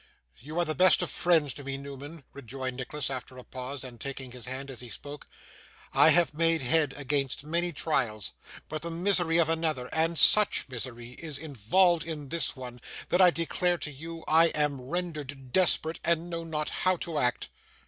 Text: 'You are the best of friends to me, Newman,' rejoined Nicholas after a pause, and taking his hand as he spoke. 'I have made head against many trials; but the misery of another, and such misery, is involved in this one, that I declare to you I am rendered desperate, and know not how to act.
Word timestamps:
'You 0.37 0.57
are 0.57 0.65
the 0.65 0.73
best 0.73 1.03
of 1.03 1.11
friends 1.11 1.53
to 1.53 1.63
me, 1.63 1.77
Newman,' 1.77 2.23
rejoined 2.33 2.75
Nicholas 2.77 3.11
after 3.11 3.37
a 3.37 3.43
pause, 3.43 3.83
and 3.83 4.01
taking 4.01 4.31
his 4.31 4.45
hand 4.45 4.71
as 4.71 4.79
he 4.79 4.89
spoke. 4.89 5.27
'I 5.93 6.09
have 6.09 6.33
made 6.33 6.63
head 6.63 6.95
against 6.97 7.43
many 7.43 7.71
trials; 7.71 8.31
but 8.67 8.81
the 8.81 8.89
misery 8.89 9.37
of 9.37 9.47
another, 9.47 9.93
and 9.93 10.17
such 10.17 10.67
misery, 10.67 11.11
is 11.19 11.37
involved 11.37 12.03
in 12.03 12.29
this 12.29 12.55
one, 12.55 12.81
that 13.09 13.21
I 13.21 13.29
declare 13.29 13.77
to 13.77 13.91
you 13.91 14.23
I 14.27 14.45
am 14.55 14.81
rendered 14.81 15.53
desperate, 15.53 15.99
and 16.03 16.31
know 16.31 16.43
not 16.43 16.69
how 16.81 16.97
to 16.97 17.19
act. 17.19 17.49